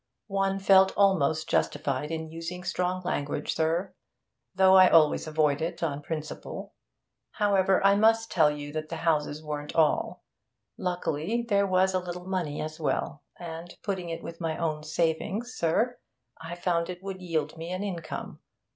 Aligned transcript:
'One 0.25 0.57
felt 0.57 0.97
almost 0.97 1.47
justified 1.47 2.09
in 2.09 2.31
using 2.31 2.63
strong 2.63 3.03
language, 3.03 3.53
sir 3.53 3.93
though 4.55 4.73
I 4.75 4.89
always 4.89 5.27
avoid 5.27 5.61
it 5.61 5.83
on 5.83 6.01
principle. 6.01 6.73
However, 7.33 7.85
I 7.85 7.93
must 7.93 8.31
tell 8.31 8.49
you 8.49 8.73
that 8.73 8.89
the 8.89 8.95
houses 9.05 9.43
weren't 9.43 9.75
all. 9.75 10.23
Luckily 10.75 11.45
there 11.47 11.67
was 11.67 11.93
a 11.93 11.99
little 11.99 12.25
money 12.25 12.59
as 12.61 12.79
well, 12.79 13.21
and, 13.37 13.75
putting 13.83 14.09
it 14.09 14.23
with 14.23 14.41
my 14.41 14.57
own 14.57 14.81
savings, 14.83 15.53
sir, 15.53 15.99
I 16.43 16.55
found 16.55 16.89
it 16.89 17.03
would 17.03 17.21
yield 17.21 17.55
me 17.55 17.69
an 17.69 17.83
income. 17.83 18.39